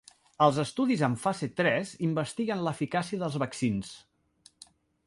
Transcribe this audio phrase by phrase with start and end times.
[0.45, 3.95] Els estudis en fase tres investiguen l’eficàcia dels vaccins.